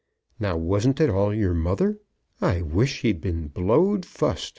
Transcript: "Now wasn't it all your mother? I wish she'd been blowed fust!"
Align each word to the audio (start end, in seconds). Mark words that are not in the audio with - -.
"Now 0.39 0.57
wasn't 0.57 0.99
it 0.99 1.11
all 1.11 1.31
your 1.31 1.53
mother? 1.53 1.99
I 2.41 2.63
wish 2.63 2.91
she'd 3.01 3.21
been 3.21 3.49
blowed 3.49 4.03
fust!" 4.03 4.49